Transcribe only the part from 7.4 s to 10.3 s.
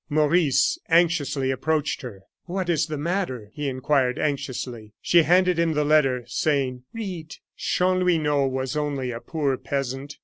Chanlouineau was only a poor peasant.